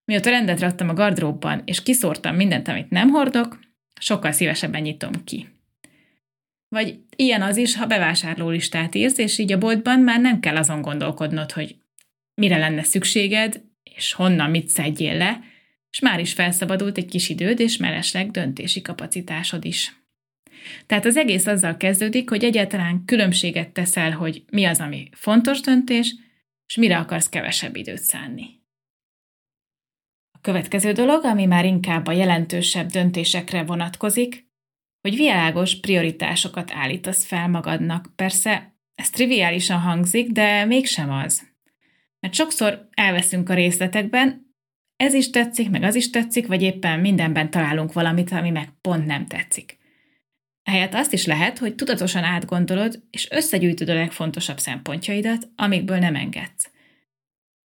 Mióta 0.05 0.29
rendet 0.29 0.59
raktam 0.59 0.89
a 0.89 0.93
gardróbban, 0.93 1.61
és 1.65 1.83
kiszórtam 1.83 2.35
mindent, 2.35 2.67
amit 2.67 2.89
nem 2.89 3.09
hordok, 3.09 3.59
sokkal 3.99 4.31
szívesebben 4.31 4.81
nyitom 4.81 5.23
ki. 5.23 5.59
Vagy 6.69 6.99
ilyen 7.15 7.41
az 7.41 7.57
is, 7.57 7.75
ha 7.75 7.85
bevásárlólistát 7.85 8.95
írsz, 8.95 9.17
és 9.17 9.38
így 9.38 9.51
a 9.51 9.57
boltban 9.57 9.99
már 9.99 10.21
nem 10.21 10.39
kell 10.39 10.55
azon 10.55 10.81
gondolkodnod, 10.81 11.51
hogy 11.51 11.75
mire 12.33 12.57
lenne 12.57 12.83
szükséged, 12.83 13.61
és 13.83 14.13
honnan 14.13 14.49
mit 14.49 14.67
szedjél 14.67 15.17
le, 15.17 15.39
és 15.91 15.99
már 15.99 16.19
is 16.19 16.33
felszabadult 16.33 16.97
egy 16.97 17.05
kis 17.05 17.29
időd, 17.29 17.59
és 17.59 17.77
mellesleg 17.77 18.31
döntési 18.31 18.81
kapacitásod 18.81 19.65
is. 19.65 19.97
Tehát 20.85 21.05
az 21.05 21.17
egész 21.17 21.45
azzal 21.45 21.77
kezdődik, 21.77 22.29
hogy 22.29 22.43
egyáltalán 22.43 23.05
különbséget 23.05 23.69
teszel, 23.69 24.11
hogy 24.11 24.43
mi 24.51 24.65
az, 24.65 24.79
ami 24.79 25.09
fontos 25.11 25.61
döntés, 25.61 26.15
és 26.67 26.75
mire 26.75 26.97
akarsz 26.97 27.29
kevesebb 27.29 27.75
időt 27.75 28.01
szánni. 28.01 28.59
A 30.31 30.39
következő 30.41 30.91
dolog, 30.91 31.23
ami 31.23 31.45
már 31.45 31.65
inkább 31.65 32.07
a 32.07 32.11
jelentősebb 32.11 32.88
döntésekre 32.88 33.63
vonatkozik, 33.63 34.49
hogy 35.01 35.15
világos 35.15 35.79
prioritásokat 35.79 36.72
állítasz 36.72 37.25
fel 37.25 37.48
magadnak. 37.48 38.12
Persze 38.15 38.75
ez 38.96 39.10
triviálisan 39.10 39.79
hangzik, 39.79 40.32
de 40.32 40.65
mégsem 40.65 41.12
az. 41.12 41.48
Mert 42.20 42.34
sokszor 42.34 42.88
elveszünk 42.91 43.50
a 43.50 43.53
részletekben, 43.53 44.48
ez 44.96 45.13
is 45.13 45.29
tetszik, 45.29 45.70
meg 45.70 45.84
az 45.84 45.96
is 45.96 46.10
tetszik, 46.10 46.48
vagy 46.48 46.62
éppen 46.62 47.00
mindenben 47.00 47.51
találunk 47.51 47.94
valamit, 47.94 48.32
ami 48.32 48.50
meg 48.50 48.70
pont 48.82 49.06
nem 49.06 49.27
tetszik. 49.27 49.77
Ehelyett 50.63 50.94
azt 50.94 51.13
is 51.13 51.25
lehet, 51.25 51.58
hogy 51.58 51.75
tudatosan 51.75 52.24
átgondolod, 52.24 53.03
és 53.10 53.32
összegyűjtöd 53.32 53.89
a 53.89 53.94
legfontosabb 53.94 54.60
szempontjaidat, 54.60 55.50
amikből 55.56 55.98
nem 55.98 56.15
engedsz. 56.15 56.72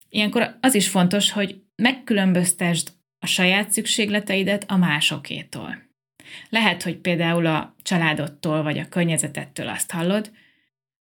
Ilyenkor 0.09 0.57
az 0.61 0.75
is 0.75 0.87
fontos, 0.87 1.31
hogy 1.31 1.61
megkülönböztesd 1.75 2.91
a 3.19 3.25
saját 3.25 3.71
szükségleteidet 3.71 4.65
a 4.67 4.77
másokétól. 4.77 5.92
Lehet, 6.49 6.83
hogy 6.83 6.97
például 6.97 7.45
a 7.45 7.75
családodtól 7.81 8.63
vagy 8.63 8.77
a 8.77 8.89
környezetettől 8.89 9.67
azt 9.67 9.91
hallod, 9.91 10.31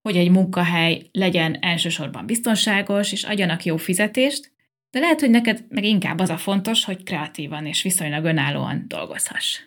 hogy 0.02 0.16
egy 0.16 0.30
munkahely 0.30 1.08
legyen 1.12 1.58
elsősorban 1.60 2.26
biztonságos, 2.26 3.12
és 3.12 3.24
adjanak 3.24 3.64
jó 3.64 3.76
fizetést, 3.76 4.52
de 4.90 4.98
lehet, 4.98 5.20
hogy 5.20 5.30
neked 5.30 5.64
meg 5.68 5.84
inkább 5.84 6.18
az 6.18 6.30
a 6.30 6.36
fontos, 6.36 6.84
hogy 6.84 7.02
kreatívan 7.02 7.66
és 7.66 7.82
viszonylag 7.82 8.24
önállóan 8.24 8.84
dolgozhass. 8.88 9.60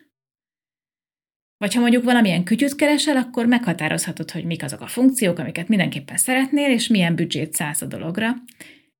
Vagy 1.56 1.74
ha 1.74 1.80
mondjuk 1.80 2.04
valamilyen 2.04 2.44
kütyüt 2.44 2.74
keresel, 2.74 3.16
akkor 3.16 3.46
meghatározhatod, 3.46 4.30
hogy 4.30 4.44
mik 4.44 4.62
azok 4.62 4.80
a 4.80 4.86
funkciók, 4.86 5.38
amiket 5.38 5.68
mindenképpen 5.68 6.16
szeretnél, 6.16 6.70
és 6.70 6.86
milyen 6.86 7.14
büdzsét 7.14 7.54
szállsz 7.54 7.80
a 7.80 7.86
dologra. 7.86 8.34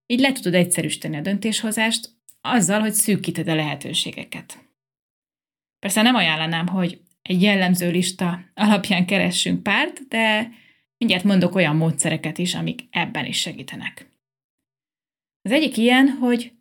Így 0.06 0.21
le 0.21 0.33
tudod 0.33 0.54
egyszerűsíteni 0.54 1.16
a 1.16 1.21
döntéshozást, 1.21 2.11
azzal, 2.40 2.80
hogy 2.80 2.92
szűkíted 2.92 3.49
a 3.49 3.54
lehetőségeket. 3.54 4.63
Persze 5.84 6.02
nem 6.02 6.14
ajánlanám, 6.14 6.66
hogy 6.66 7.00
egy 7.22 7.42
jellemző 7.42 7.90
lista 7.90 8.44
alapján 8.54 9.06
keressünk 9.06 9.62
párt, 9.62 10.08
de 10.08 10.50
mindjárt 10.98 11.24
mondok 11.24 11.54
olyan 11.54 11.76
módszereket 11.76 12.38
is, 12.38 12.54
amik 12.54 12.80
ebben 12.90 13.24
is 13.24 13.38
segítenek. 13.38 14.10
Az 15.42 15.50
egyik 15.50 15.76
ilyen, 15.76 16.08
hogy 16.08 16.52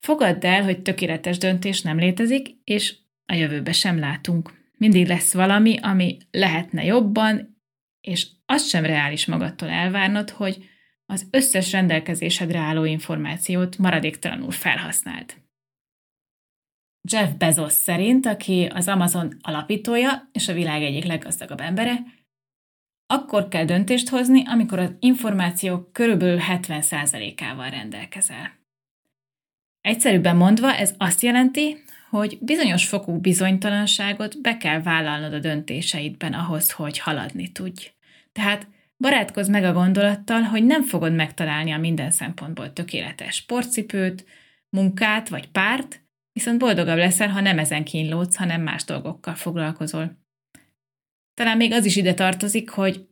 fogadd 0.00 0.46
el, 0.46 0.62
hogy 0.62 0.82
tökéletes 0.82 1.38
döntés 1.38 1.82
nem 1.82 1.98
létezik, 1.98 2.48
és 2.64 2.94
a 3.26 3.34
jövőbe 3.34 3.72
sem 3.72 3.98
látunk. 3.98 4.70
Mindig 4.76 5.06
lesz 5.06 5.32
valami, 5.32 5.78
ami 5.82 6.18
lehetne 6.30 6.84
jobban, 6.84 7.60
és 8.00 8.26
azt 8.46 8.68
sem 8.68 8.84
reális 8.84 9.26
magadtól 9.26 9.68
elvárnod, 9.68 10.30
hogy 10.30 10.64
az 11.06 11.28
összes 11.30 11.72
rendelkezésedre 11.72 12.58
álló 12.58 12.84
információt 12.84 13.78
maradéktalanul 13.78 14.50
felhasználd. 14.50 15.43
Jeff 17.10 17.30
Bezos 17.38 17.72
szerint, 17.72 18.26
aki 18.26 18.70
az 18.74 18.88
Amazon 18.88 19.36
alapítója 19.40 20.28
és 20.32 20.48
a 20.48 20.52
világ 20.52 20.82
egyik 20.82 21.04
leggazdagabb 21.04 21.60
embere, 21.60 21.96
akkor 23.06 23.48
kell 23.48 23.64
döntést 23.64 24.08
hozni, 24.08 24.42
amikor 24.46 24.78
az 24.78 24.94
információk 24.98 25.92
körülbelül 25.92 26.40
70%-ával 26.48 27.70
rendelkezel. 27.70 28.62
Egyszerűbben 29.80 30.36
mondva 30.36 30.74
ez 30.74 30.94
azt 30.98 31.22
jelenti, 31.22 31.76
hogy 32.10 32.38
bizonyos 32.40 32.86
fokú 32.86 33.18
bizonytalanságot 33.18 34.40
be 34.40 34.56
kell 34.56 34.82
vállalnod 34.82 35.32
a 35.32 35.38
döntéseidben 35.38 36.32
ahhoz, 36.32 36.70
hogy 36.70 36.98
haladni 36.98 37.52
tudj. 37.52 37.92
Tehát 38.32 38.68
barátkozz 38.96 39.48
meg 39.48 39.64
a 39.64 39.72
gondolattal, 39.72 40.40
hogy 40.40 40.64
nem 40.64 40.82
fogod 40.82 41.14
megtalálni 41.14 41.72
a 41.72 41.78
minden 41.78 42.10
szempontból 42.10 42.72
tökéletes 42.72 43.34
sportcipőt, 43.34 44.24
munkát 44.68 45.28
vagy 45.28 45.48
párt, 45.48 46.03
viszont 46.34 46.58
boldogabb 46.58 46.96
leszel, 46.96 47.28
ha 47.28 47.40
nem 47.40 47.58
ezen 47.58 47.84
kínlódsz, 47.84 48.36
hanem 48.36 48.62
más 48.62 48.84
dolgokkal 48.84 49.34
foglalkozol. 49.34 50.22
Talán 51.34 51.56
még 51.56 51.72
az 51.72 51.84
is 51.84 51.96
ide 51.96 52.14
tartozik, 52.14 52.68
hogy 52.68 53.08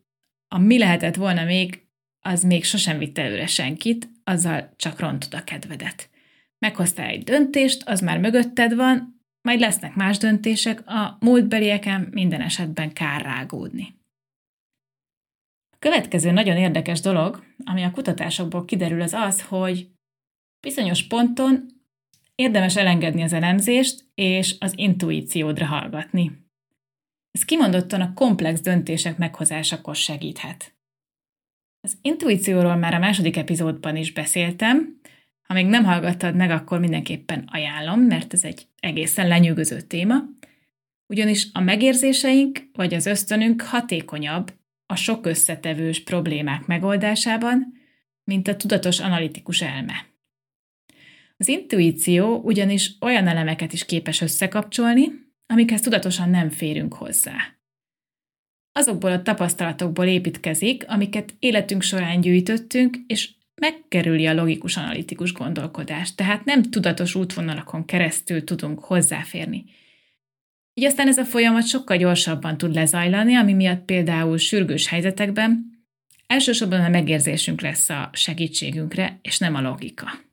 a 0.49 0.59
mi 0.59 0.79
lehetett 0.79 1.15
volna 1.15 1.45
még, 1.45 1.87
az 2.21 2.43
még 2.43 2.65
sosem 2.65 2.99
vitt 2.99 3.19
előre 3.19 3.47
senkit, 3.47 4.11
azzal 4.25 4.73
csak 4.77 5.01
rontod 5.01 5.35
a 5.35 5.45
kedvedet. 5.45 6.11
Meghoztál 6.59 7.09
egy 7.09 7.25
döntést, 7.25 7.89
az 7.89 8.01
már 8.01 8.19
mögötted 8.19 8.75
van, 8.75 9.21
majd 9.43 9.61
lesznek 9.61 9.95
más 9.95 10.19
döntések, 10.19 10.89
a 10.89 11.17
múltbelieken 11.21 12.09
minden 12.11 12.41
esetben 12.41 12.93
kár 12.93 13.23
rágódni. 13.23 14.01
A 15.71 15.79
következő 15.79 16.31
nagyon 16.31 16.57
érdekes 16.57 17.01
dolog, 17.01 17.45
ami 17.65 17.83
a 17.83 17.91
kutatásokból 17.91 18.65
kiderül, 18.65 19.01
az 19.01 19.13
az, 19.13 19.43
hogy 19.43 19.91
bizonyos 20.61 21.07
ponton 21.07 21.82
érdemes 22.35 22.77
elengedni 22.77 23.23
az 23.23 23.33
elemzést 23.33 24.05
és 24.15 24.57
az 24.59 24.73
intuíciódra 24.77 25.67
hallgatni. 25.67 26.33
Ez 27.31 27.45
kimondottan 27.45 28.01
a 28.01 28.13
komplex 28.15 28.61
döntések 28.61 29.19
meghozásakor 29.19 29.97
segíthet. 29.97 30.75
Az 31.81 31.99
intuícióról 32.03 32.77
már 32.77 32.95
a 32.95 32.99
második 32.99 33.37
epizódban 33.37 33.97
is 33.97 34.13
beszéltem, 34.13 35.01
ha 35.43 35.55
még 35.55 35.67
nem 35.67 35.85
hallgattad 35.85 36.35
meg, 36.35 36.51
akkor 36.51 36.79
mindenképpen 36.81 37.49
ajánlom, 37.53 38.01
mert 38.01 38.33
ez 38.33 38.45
egy 38.45 38.67
egészen 38.81 39.29
lenyűgöző 39.29 39.81
téma, 39.81 40.15
ugyanis 41.07 41.49
a 41.53 41.61
megérzéseink 41.61 42.69
vagy 42.73 42.95
az 42.95 43.07
ösztönünk 43.07 43.63
hatékonyabb 43.63 44.53
a 44.87 44.97
sok 44.97 45.27
összetevős 45.27 46.03
problémák 46.03 46.67
megoldásában, 46.67 47.73
mint 48.25 48.49
a 48.49 48.57
tudatos 48.57 49.01
analitikus 49.01 49.63
elme. 49.63 50.12
Az 51.43 51.49
intuíció 51.49 52.41
ugyanis 52.45 52.97
olyan 53.01 53.27
elemeket 53.27 53.73
is 53.73 53.85
képes 53.85 54.21
összekapcsolni, 54.21 55.09
amikhez 55.47 55.81
tudatosan 55.81 56.31
nem 56.31 56.51
férünk 56.51 56.95
hozzá. 56.95 57.35
Azokból 58.73 59.13
a 59.13 59.23
tapasztalatokból 59.23 60.07
építkezik, 60.07 60.85
amiket 60.89 61.35
életünk 61.39 61.83
során 61.83 62.21
gyűjtöttünk, 62.21 62.97
és 63.07 63.31
megkerüli 63.55 64.27
a 64.27 64.35
logikus 64.35 64.77
analitikus 64.77 65.33
gondolkodást, 65.33 66.17
tehát 66.17 66.45
nem 66.45 66.63
tudatos 66.63 67.15
útvonalakon 67.15 67.85
keresztül 67.85 68.45
tudunk 68.45 68.85
hozzáférni. 68.85 69.65
Így 70.75 70.85
aztán 70.85 71.09
ez 71.09 71.19
a 71.19 71.25
folyamat 71.25 71.67
sokkal 71.67 71.97
gyorsabban 71.97 72.59
tud 72.59 72.75
lezajlani, 72.75 73.35
ami 73.35 73.53
miatt 73.53 73.85
például 73.85 74.39
sürgős 74.39 74.87
helyzetekben 74.87 75.71
elsősorban 76.27 76.81
a 76.81 76.89
megérzésünk 76.89 77.61
lesz 77.61 77.89
a 77.89 78.11
segítségünkre, 78.13 79.19
és 79.23 79.39
nem 79.39 79.55
a 79.55 79.61
logika. 79.61 80.31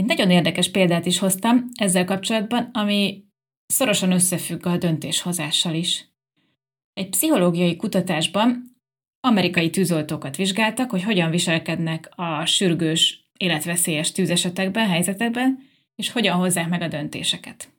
Egy 0.00 0.06
nagyon 0.06 0.30
érdekes 0.30 0.70
példát 0.70 1.06
is 1.06 1.18
hoztam 1.18 1.68
ezzel 1.74 2.04
kapcsolatban, 2.04 2.70
ami 2.72 3.24
szorosan 3.66 4.12
összefügg 4.12 4.66
a 4.66 4.76
döntéshozással 4.76 5.74
is. 5.74 6.08
Egy 6.92 7.08
pszichológiai 7.08 7.76
kutatásban 7.76 8.76
amerikai 9.20 9.70
tűzoltókat 9.70 10.36
vizsgáltak, 10.36 10.90
hogy 10.90 11.02
hogyan 11.02 11.30
viselkednek 11.30 12.10
a 12.14 12.44
sürgős, 12.46 13.30
életveszélyes 13.36 14.12
tűzesetekben, 14.12 14.88
helyzetekben, 14.88 15.58
és 15.94 16.10
hogyan 16.10 16.36
hozzák 16.36 16.68
meg 16.68 16.82
a 16.82 16.88
döntéseket. 16.88 17.72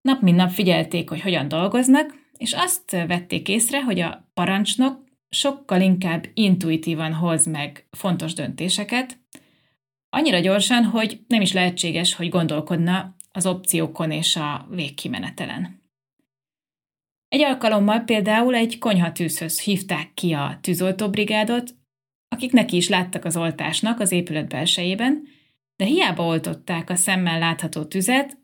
Nap 0.00 0.20
mint 0.22 0.36
nap 0.36 0.50
figyelték, 0.50 1.08
hogy 1.08 1.20
hogyan 1.20 1.48
dolgoznak, 1.48 2.14
és 2.36 2.52
azt 2.52 2.90
vették 2.90 3.48
észre, 3.48 3.82
hogy 3.82 4.00
a 4.00 4.30
parancsnok 4.34 5.04
sokkal 5.28 5.80
inkább 5.80 6.26
intuitívan 6.34 7.12
hoz 7.12 7.46
meg 7.46 7.88
fontos 7.90 8.32
döntéseket, 8.32 9.18
annyira 10.10 10.38
gyorsan, 10.38 10.84
hogy 10.84 11.20
nem 11.26 11.40
is 11.40 11.52
lehetséges, 11.52 12.14
hogy 12.14 12.28
gondolkodna 12.28 13.16
az 13.32 13.46
opciókon 13.46 14.10
és 14.10 14.36
a 14.36 14.66
végkimenetelen. 14.70 15.82
Egy 17.28 17.42
alkalommal 17.42 18.00
például 18.00 18.54
egy 18.54 18.78
konyhatűzhöz 18.78 19.60
hívták 19.60 20.14
ki 20.14 20.32
a 20.32 20.58
tűzoltóbrigádot, 20.60 21.74
akik 22.28 22.52
neki 22.52 22.76
is 22.76 22.88
láttak 22.88 23.24
az 23.24 23.36
oltásnak 23.36 24.00
az 24.00 24.12
épület 24.12 24.48
belsejében, 24.48 25.22
de 25.76 25.84
hiába 25.84 26.24
oltották 26.24 26.90
a 26.90 26.94
szemmel 26.94 27.38
látható 27.38 27.84
tüzet, 27.84 28.38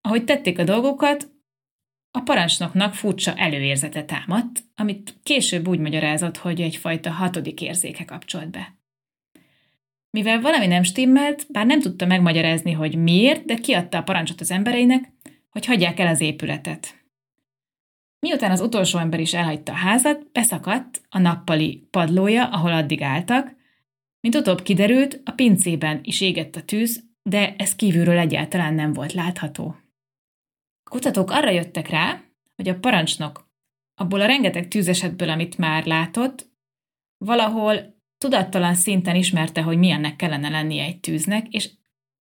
ahogy 0.00 0.24
tették 0.24 0.58
a 0.58 0.64
dolgokat, 0.64 1.30
a 2.10 2.20
parancsnoknak 2.20 2.94
furcsa 2.94 3.34
előérzete 3.34 4.04
támadt, 4.04 4.64
amit 4.74 5.20
később 5.22 5.68
úgy 5.68 5.78
magyarázott, 5.78 6.36
hogy 6.36 6.60
egyfajta 6.60 7.10
hatodik 7.10 7.60
érzéke 7.60 8.04
kapcsolt 8.04 8.50
be. 8.50 8.79
Mivel 10.10 10.40
valami 10.40 10.66
nem 10.66 10.82
stimmelt, 10.82 11.46
bár 11.48 11.66
nem 11.66 11.80
tudta 11.80 12.06
megmagyarázni, 12.06 12.72
hogy 12.72 12.96
miért, 12.96 13.44
de 13.44 13.54
kiadta 13.54 13.98
a 13.98 14.02
parancsot 14.02 14.40
az 14.40 14.50
embereinek, 14.50 15.12
hogy 15.50 15.66
hagyják 15.66 15.98
el 15.98 16.06
az 16.06 16.20
épületet. 16.20 17.04
Miután 18.18 18.50
az 18.50 18.60
utolsó 18.60 18.98
ember 18.98 19.20
is 19.20 19.34
elhagyta 19.34 19.72
a 19.72 19.76
házat, 19.76 20.32
beszakadt 20.32 21.02
a 21.08 21.18
nappali 21.18 21.86
padlója, 21.90 22.48
ahol 22.48 22.72
addig 22.72 23.02
álltak, 23.02 23.54
mint 24.20 24.34
utóbb 24.34 24.62
kiderült, 24.62 25.20
a 25.24 25.30
pincében 25.30 26.00
is 26.02 26.20
égett 26.20 26.56
a 26.56 26.62
tűz, 26.62 27.04
de 27.22 27.54
ez 27.56 27.76
kívülről 27.76 28.18
egyáltalán 28.18 28.74
nem 28.74 28.92
volt 28.92 29.12
látható. 29.12 29.76
A 30.82 30.90
kutatók 30.90 31.30
arra 31.30 31.50
jöttek 31.50 31.88
rá, 31.88 32.22
hogy 32.56 32.68
a 32.68 32.78
parancsnok 32.78 33.48
abból 33.94 34.20
a 34.20 34.26
rengeteg 34.26 34.68
tűzesetből, 34.68 35.28
amit 35.28 35.58
már 35.58 35.86
látott, 35.86 36.50
valahol 37.24 37.99
tudattalan 38.20 38.74
szinten 38.74 39.14
ismerte, 39.14 39.62
hogy 39.62 39.78
milyennek 39.78 40.16
kellene 40.16 40.48
lennie 40.48 40.84
egy 40.84 41.00
tűznek, 41.00 41.46
és 41.50 41.70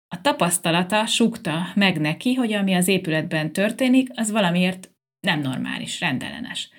a 0.08 0.22
tapasztalata 0.22 1.06
sukta 1.06 1.68
meg 1.76 2.00
neki, 2.00 2.34
hogy 2.34 2.54
ami 2.54 2.74
az 2.74 2.88
épületben 2.88 3.52
történik, 3.52 4.10
az 4.14 4.32
valamiért 4.32 4.92
nem 5.20 5.42
normális, 5.42 6.00
rendellenes. 6.00 6.70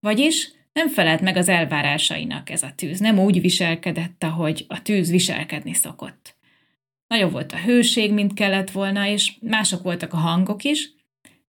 Vagyis 0.00 0.50
nem 0.72 0.88
felelt 0.88 1.20
meg 1.20 1.36
az 1.36 1.48
elvárásainak 1.48 2.50
ez 2.50 2.62
a 2.62 2.72
tűz, 2.76 3.00
nem 3.00 3.18
úgy 3.18 3.40
viselkedett, 3.40 4.24
ahogy 4.24 4.64
a 4.68 4.82
tűz 4.82 5.10
viselkedni 5.10 5.74
szokott. 5.74 6.36
Nagyobb 7.06 7.32
volt 7.32 7.52
a 7.52 7.58
hőség, 7.58 8.12
mint 8.12 8.34
kellett 8.34 8.70
volna, 8.70 9.06
és 9.06 9.32
mások 9.40 9.82
voltak 9.82 10.12
a 10.12 10.16
hangok 10.16 10.64
is, 10.64 10.90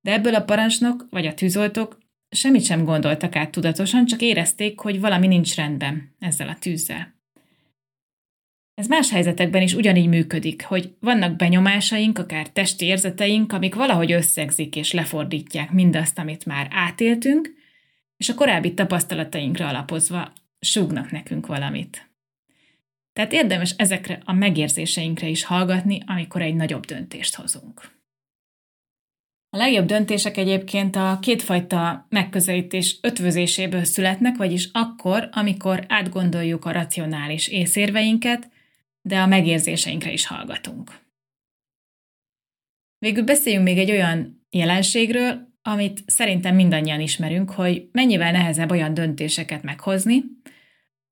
de 0.02 0.12
ebből 0.12 0.36
a 0.36 0.44
parancsnok 0.44 1.08
vagy 1.10 1.26
a 1.26 1.34
tűzoltók 1.34 1.98
semmit 2.30 2.66
sem 2.66 2.84
gondoltak 2.84 3.36
át 3.36 3.52
tudatosan, 3.52 4.06
csak 4.06 4.22
érezték, 4.22 4.80
hogy 4.80 5.00
valami 5.00 5.28
nincs 5.28 5.56
rendben 5.56 6.16
ezzel 6.20 6.48
a 6.48 6.58
tűzzel. 6.60 7.16
Ez 8.74 8.88
más 8.88 9.10
helyzetekben 9.10 9.62
is 9.62 9.74
ugyanígy 9.74 10.08
működik, 10.08 10.64
hogy 10.64 10.96
vannak 11.00 11.36
benyomásaink, 11.36 12.18
akár 12.20 12.50
testi 12.50 12.86
érzeteink, 12.86 13.54
amik 13.54 13.76
valahogy 13.76 14.12
összegzik 14.12 14.76
és 14.76 14.92
lefordítják 14.92 15.72
mindazt, 15.72 16.20
amit 16.20 16.46
már 16.46 16.68
átéltünk, 16.72 17.54
és 18.18 18.30
a 18.30 18.36
korábbi 18.36 18.74
tapasztalatainkra 18.74 19.68
alapozva 19.68 20.34
súgnak 20.60 21.12
nekünk 21.12 21.46
valamit. 21.46 22.10
Tehát 23.14 23.34
érdemes 23.34 23.74
ezekre 23.78 24.22
a 24.26 24.34
megérzéseinkre 24.34 25.28
is 25.28 25.44
hallgatni, 25.44 26.04
amikor 26.06 26.42
egy 26.42 26.56
nagyobb 26.56 26.86
döntést 26.86 27.36
hozunk. 27.36 27.97
A 29.50 29.58
legjobb 29.58 29.86
döntések 29.86 30.38
egyébként 30.38 30.96
a 30.96 31.18
kétfajta 31.22 32.06
megközelítés 32.10 32.98
ötvözéséből 33.02 33.84
születnek, 33.84 34.38
vagyis 34.38 34.70
akkor, 34.72 35.30
amikor 35.32 35.86
átgondoljuk 35.88 36.66
a 36.66 36.72
racionális 36.72 37.48
észérveinket, 37.48 38.50
de 39.02 39.20
a 39.20 39.28
megérzéseinkre 39.28 40.12
is 40.12 40.28
hallgatunk. 40.28 40.92
Végül 43.00 43.24
beszéljünk 43.24 43.64
még 43.64 43.78
egy 43.78 43.92
olyan 43.92 44.46
jelenségről, 44.50 45.56
amit 45.62 46.04
szerintem 46.06 46.56
mindannyian 46.56 47.00
ismerünk, 47.00 47.52
hogy 47.52 47.90
mennyivel 47.92 48.32
nehezebb 48.32 48.72
olyan 48.72 48.94
döntéseket 48.94 49.64
meghozni, 49.64 50.24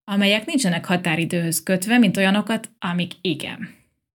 amelyek 0.03 0.45
nincsenek 0.45 0.85
határidőhöz 0.85 1.63
kötve, 1.63 1.97
mint 1.97 2.17
olyanokat, 2.17 2.71
amik 2.79 3.11
igen. 3.21 3.69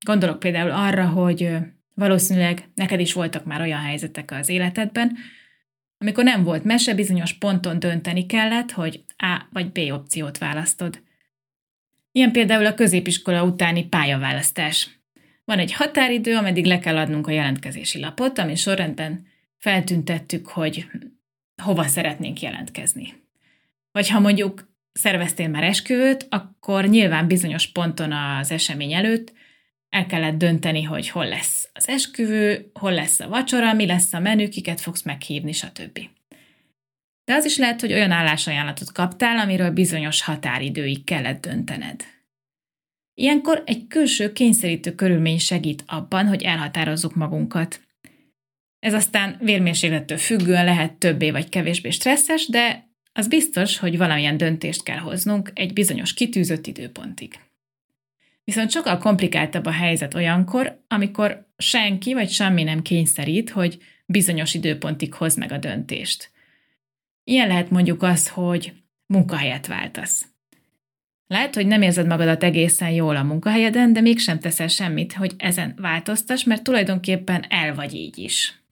Gondolok 0.06 0.38
például 0.38 0.70
arra, 0.70 1.08
hogy 1.08 1.58
valószínűleg 2.00 2.68
neked 2.74 3.00
is 3.00 3.12
voltak 3.12 3.44
már 3.44 3.60
olyan 3.60 3.80
helyzetek 3.80 4.30
az 4.30 4.48
életedben, 4.48 5.16
amikor 5.98 6.24
nem 6.24 6.42
volt 6.42 6.64
mese, 6.64 6.94
bizonyos 6.94 7.32
ponton 7.32 7.78
dönteni 7.78 8.26
kellett, 8.26 8.70
hogy 8.70 9.04
A 9.16 9.42
vagy 9.52 9.72
B 9.72 9.78
opciót 9.92 10.38
választod. 10.38 11.02
Ilyen 12.12 12.32
például 12.32 12.66
a 12.66 12.74
középiskola 12.74 13.44
utáni 13.44 13.84
pályaválasztás. 13.84 15.00
Van 15.44 15.58
egy 15.58 15.72
határidő, 15.72 16.36
ameddig 16.36 16.64
le 16.64 16.78
kell 16.78 16.96
adnunk 16.96 17.26
a 17.26 17.30
jelentkezési 17.30 18.00
lapot, 18.00 18.38
ami 18.38 18.54
sorrendben 18.54 19.26
feltüntettük, 19.58 20.48
hogy 20.48 20.86
hova 21.62 21.84
szeretnénk 21.84 22.40
jelentkezni. 22.40 23.14
Vagy 23.92 24.08
ha 24.08 24.20
mondjuk 24.20 24.68
szerveztél 24.92 25.48
már 25.48 25.62
esküvőt, 25.62 26.26
akkor 26.30 26.84
nyilván 26.84 27.26
bizonyos 27.26 27.66
ponton 27.66 28.12
az 28.12 28.50
esemény 28.50 28.92
előtt 28.92 29.32
el 29.90 30.06
kellett 30.06 30.38
dönteni, 30.38 30.82
hogy 30.82 31.08
hol 31.08 31.28
lesz 31.28 31.68
az 31.72 31.88
esküvő, 31.88 32.70
hol 32.74 32.92
lesz 32.92 33.20
a 33.20 33.28
vacsora, 33.28 33.72
mi 33.72 33.86
lesz 33.86 34.12
a 34.12 34.18
menü, 34.18 34.48
kiket 34.48 34.80
fogsz 34.80 35.02
meghívni, 35.02 35.52
stb. 35.52 35.98
De 37.24 37.34
az 37.34 37.44
is 37.44 37.56
lehet, 37.56 37.80
hogy 37.80 37.92
olyan 37.92 38.10
állásajánlatot 38.10 38.92
kaptál, 38.92 39.38
amiről 39.38 39.70
bizonyos 39.70 40.22
határidőig 40.22 41.04
kellett 41.04 41.40
döntened. 41.40 42.04
Ilyenkor 43.14 43.62
egy 43.66 43.86
külső 43.86 44.32
kényszerítő 44.32 44.94
körülmény 44.94 45.38
segít 45.38 45.84
abban, 45.86 46.26
hogy 46.26 46.42
elhatározzuk 46.42 47.14
magunkat. 47.14 47.80
Ez 48.78 48.94
aztán 48.94 49.36
vérmérséklettől 49.40 50.18
függően 50.18 50.64
lehet 50.64 50.92
többé 50.92 51.30
vagy 51.30 51.48
kevésbé 51.48 51.90
stresszes, 51.90 52.48
de 52.48 52.88
az 53.12 53.28
biztos, 53.28 53.78
hogy 53.78 53.96
valamilyen 53.96 54.36
döntést 54.36 54.82
kell 54.82 54.98
hoznunk 54.98 55.50
egy 55.54 55.72
bizonyos 55.72 56.14
kitűzött 56.14 56.66
időpontig. 56.66 57.38
Viszont 58.44 58.70
sokkal 58.70 58.98
komplikáltabb 58.98 59.66
a 59.66 59.70
helyzet 59.70 60.14
olyankor, 60.14 60.84
amikor 60.88 61.48
senki 61.56 62.14
vagy 62.14 62.30
semmi 62.30 62.62
nem 62.62 62.82
kényszerít, 62.82 63.50
hogy 63.50 63.82
bizonyos 64.06 64.54
időpontig 64.54 65.14
hoz 65.14 65.36
meg 65.36 65.52
a 65.52 65.58
döntést. 65.58 66.30
Ilyen 67.24 67.48
lehet 67.48 67.70
mondjuk 67.70 68.02
az, 68.02 68.28
hogy 68.28 68.72
munkahelyet 69.06 69.66
váltasz. 69.66 70.28
Lehet, 71.26 71.54
hogy 71.54 71.66
nem 71.66 71.82
érzed 71.82 72.06
magadat 72.06 72.42
egészen 72.42 72.90
jól 72.90 73.16
a 73.16 73.22
munkahelyeden, 73.22 73.92
de 73.92 74.00
mégsem 74.00 74.38
teszel 74.38 74.68
semmit, 74.68 75.12
hogy 75.12 75.34
ezen 75.36 75.74
változtas, 75.76 76.44
mert 76.44 76.62
tulajdonképpen 76.62 77.44
el 77.48 77.74
vagy 77.74 77.94
így 77.94 78.18
is. 78.18 78.62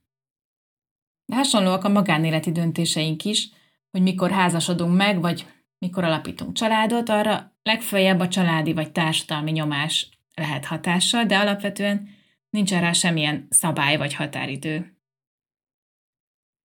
De 1.24 1.36
hasonlóak 1.36 1.84
a 1.84 1.88
magánéleti 1.88 2.52
döntéseink 2.52 3.24
is, 3.24 3.48
hogy 3.90 4.02
mikor 4.02 4.30
házasodunk 4.30 4.96
meg, 4.96 5.20
vagy 5.20 5.46
mikor 5.78 6.04
alapítunk 6.04 6.52
családot, 6.52 7.08
arra 7.08 7.56
legfeljebb 7.62 8.20
a 8.20 8.28
családi 8.28 8.72
vagy 8.72 8.92
társadalmi 8.92 9.50
nyomás 9.50 10.08
lehet 10.34 10.64
hatással, 10.64 11.24
de 11.24 11.38
alapvetően 11.38 12.08
nincs 12.50 12.70
rá 12.70 12.92
semmilyen 12.92 13.46
szabály 13.50 13.96
vagy 13.96 14.14
határidő. 14.14 14.96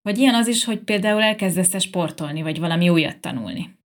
Vagy 0.02 0.17
ilyen 0.17 0.36
az 0.36 0.47
is, 0.47 0.63
hogy 0.63 0.80
például 0.80 1.21
elkezdesz 1.21 1.82
sportolni, 1.82 2.41
vagy 2.41 2.60
valami 2.60 2.89
újat 2.89 3.19
tanulni. 3.19 3.82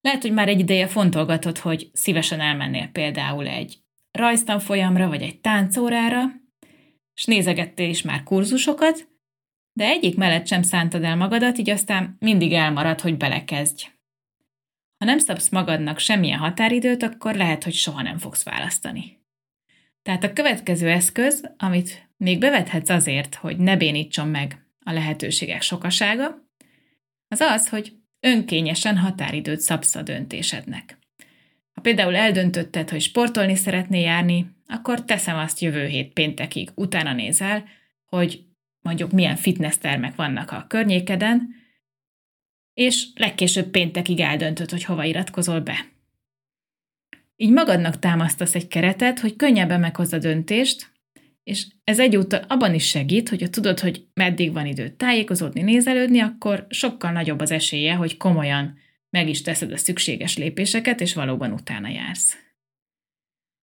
Lehet, 0.00 0.22
hogy 0.22 0.32
már 0.32 0.48
egy 0.48 0.58
ideje 0.58 0.86
fontolgatod, 0.86 1.58
hogy 1.58 1.90
szívesen 1.92 2.40
elmennél 2.40 2.88
például 2.88 3.46
egy 3.46 3.82
rajztanfolyamra, 4.10 5.08
vagy 5.08 5.22
egy 5.22 5.40
táncórára, 5.40 6.22
és 7.14 7.24
nézegettél 7.24 7.88
is 7.88 8.02
már 8.02 8.22
kurzusokat, 8.22 9.08
de 9.72 9.84
egyik 9.84 10.16
mellett 10.16 10.46
sem 10.46 10.62
szántad 10.62 11.02
el 11.02 11.16
magadat, 11.16 11.58
így 11.58 11.70
aztán 11.70 12.16
mindig 12.18 12.52
elmarad, 12.52 13.00
hogy 13.00 13.16
belekezdj. 13.16 13.86
Ha 15.02 15.08
nem 15.08 15.18
szabsz 15.18 15.48
magadnak 15.48 15.98
semmilyen 15.98 16.38
határidőt, 16.38 17.02
akkor 17.02 17.34
lehet, 17.34 17.64
hogy 17.64 17.72
soha 17.72 18.02
nem 18.02 18.18
fogsz 18.18 18.44
választani. 18.44 19.20
Tehát 20.02 20.24
a 20.24 20.32
következő 20.32 20.88
eszköz, 20.88 21.54
amit 21.56 22.10
még 22.16 22.38
bevethetsz 22.38 22.88
azért, 22.88 23.34
hogy 23.34 23.56
ne 23.56 23.76
bénítson 23.76 24.28
meg 24.28 24.66
a 24.84 24.92
lehetőségek 24.92 25.62
sokasága, 25.62 26.48
az 27.28 27.40
az, 27.40 27.68
hogy 27.68 27.92
önkényesen 28.20 28.98
határidőt 28.98 29.60
szabsz 29.60 29.94
a 29.94 30.02
döntésednek. 30.02 30.98
Ha 31.72 31.80
például 31.80 32.16
eldöntötted, 32.16 32.90
hogy 32.90 33.00
sportolni 33.00 33.54
szeretnél 33.54 34.02
járni, 34.02 34.46
akkor 34.66 35.04
teszem 35.04 35.36
azt 35.36 35.60
jövő 35.60 35.86
hét 35.86 36.12
péntekig, 36.12 36.70
utána 36.74 37.12
nézel, 37.12 37.64
hogy 38.06 38.44
mondjuk 38.80 39.12
milyen 39.12 39.36
fitness 39.36 39.78
termek 39.78 40.14
vannak 40.14 40.50
a 40.50 40.64
környékeden, 40.68 41.61
és 42.74 43.06
legkésőbb 43.14 43.70
péntekig 43.70 44.20
eldöntöd, 44.20 44.70
hogy 44.70 44.84
hova 44.84 45.04
iratkozol 45.04 45.60
be. 45.60 45.90
Így 47.36 47.50
magadnak 47.50 47.98
támasztasz 47.98 48.54
egy 48.54 48.68
keretet, 48.68 49.20
hogy 49.20 49.36
könnyebben 49.36 49.80
meghozd 49.80 50.12
a 50.12 50.18
döntést, 50.18 50.90
és 51.44 51.66
ez 51.84 51.98
egyúttal 51.98 52.44
abban 52.48 52.74
is 52.74 52.88
segít, 52.88 53.28
hogy 53.28 53.42
ha 53.42 53.48
tudod, 53.48 53.80
hogy 53.80 54.06
meddig 54.14 54.52
van 54.52 54.66
időt 54.66 54.92
tájékozódni, 54.92 55.62
nézelődni, 55.62 56.20
akkor 56.20 56.66
sokkal 56.68 57.12
nagyobb 57.12 57.40
az 57.40 57.50
esélye, 57.50 57.94
hogy 57.94 58.16
komolyan 58.16 58.78
meg 59.10 59.28
is 59.28 59.42
teszed 59.42 59.72
a 59.72 59.76
szükséges 59.76 60.36
lépéseket, 60.36 61.00
és 61.00 61.14
valóban 61.14 61.52
utána 61.52 61.88
jársz. 61.88 62.36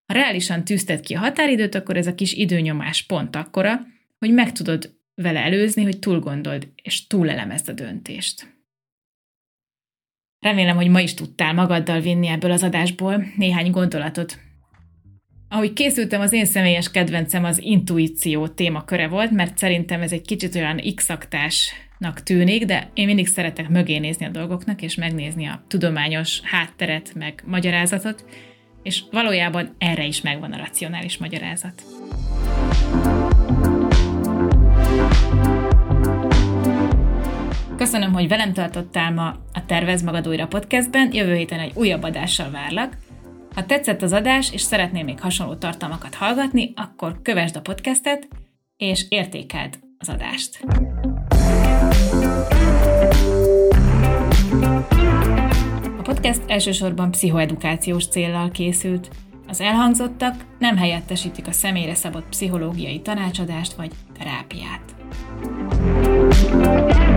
Ha 0.05 0.13
reálisan 0.13 0.63
tűzted 0.63 0.99
ki 0.99 1.13
a 1.13 1.19
határidőt, 1.19 1.75
akkor 1.75 1.97
ez 1.97 2.07
a 2.07 2.15
kis 2.15 2.33
időnyomás 2.33 3.03
pont 3.03 3.35
akkora, 3.35 3.79
hogy 4.17 4.33
meg 4.33 4.51
tudod 4.51 4.97
vele 5.15 5.39
előzni, 5.39 5.83
hogy 5.83 5.99
túl 5.99 6.19
gondold 6.19 6.67
és 6.83 7.07
túlelemezd 7.07 7.69
a 7.69 7.73
döntést. 7.73 8.58
Remélem, 10.39 10.75
hogy 10.75 10.89
ma 10.89 10.99
is 10.99 11.13
tudtál 11.13 11.53
magaddal 11.53 11.99
vinni 11.99 12.27
ebből 12.27 12.51
az 12.51 12.63
adásból 12.63 13.23
néhány 13.35 13.71
gondolatot. 13.71 14.39
Ahogy 15.49 15.73
készültem, 15.73 16.21
az 16.21 16.33
én 16.33 16.45
személyes 16.45 16.91
kedvencem 16.91 17.43
az 17.43 17.61
intuíció 17.61 18.47
témaköre 18.47 19.07
volt, 19.07 19.31
mert 19.31 19.57
szerintem 19.57 20.01
ez 20.01 20.11
egy 20.11 20.21
kicsit 20.21 20.55
olyan 20.55 20.81
x 20.95 21.09
tűnik, 22.23 22.65
de 22.65 22.89
én 22.93 23.05
mindig 23.05 23.27
szeretek 23.27 23.69
mögé 23.69 23.97
nézni 23.97 24.25
a 24.25 24.29
dolgoknak, 24.29 24.81
és 24.81 24.95
megnézni 24.95 25.45
a 25.45 25.63
tudományos 25.67 26.41
hátteret, 26.43 27.13
meg 27.15 27.43
magyarázatot, 27.45 28.25
és 28.83 29.03
valójában 29.11 29.75
erre 29.77 30.05
is 30.05 30.21
megvan 30.21 30.51
a 30.51 30.57
racionális 30.57 31.17
magyarázat. 31.17 31.83
Köszönöm, 37.79 38.13
hogy 38.13 38.27
velem 38.27 38.53
tartottál 38.53 39.11
ma 39.11 39.27
a 39.53 39.65
Tervez 39.65 40.01
Magad 40.01 40.27
Újra 40.27 40.47
podcastben, 40.47 41.13
jövő 41.13 41.35
héten 41.35 41.59
egy 41.59 41.71
újabb 41.75 42.03
adással 42.03 42.51
várlak. 42.51 42.97
Ha 43.55 43.65
tetszett 43.65 44.01
az 44.01 44.13
adás, 44.13 44.53
és 44.53 44.61
szeretnél 44.61 45.03
még 45.03 45.19
hasonló 45.19 45.53
tartalmakat 45.53 46.15
hallgatni, 46.15 46.73
akkor 46.75 47.21
kövesd 47.21 47.55
a 47.55 47.61
podcastet, 47.61 48.27
és 48.77 49.05
értékeld 49.09 49.79
az 49.97 50.09
adást. 50.09 50.59
A 55.97 56.01
podcast 56.03 56.41
elsősorban 56.47 57.11
pszichoedukációs 57.11 58.07
céllal 58.07 58.51
készült. 58.51 59.09
Az 59.47 59.61
elhangzottak 59.61 60.35
nem 60.57 60.77
helyettesítik 60.77 61.47
a 61.47 61.51
személyre 61.51 61.95
szabott 61.95 62.29
pszichológiai 62.29 63.01
tanácsadást 63.01 63.73
vagy 63.73 63.91
terápiát. 64.17 64.95
thank 66.49 66.97
you 66.97 67.08